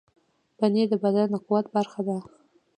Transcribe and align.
پنېر 0.57 0.87
د 0.91 0.93
بدن 1.03 1.27
د 1.33 1.35
قوت 1.45 1.65
برخه 1.75 2.01
ده. 2.07 2.17